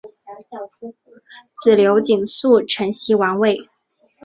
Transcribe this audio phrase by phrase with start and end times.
[1.61, 3.69] 子刘景素承袭王位。